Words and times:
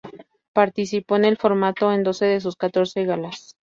Participó 0.53 1.17
en 1.17 1.25
el 1.25 1.37
formato 1.37 1.93
en 1.93 2.01
doce 2.01 2.25
de 2.25 2.41
sus 2.41 2.55
catorce 2.55 3.05
galas. 3.05 3.55